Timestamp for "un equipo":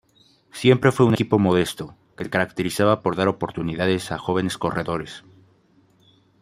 1.05-1.37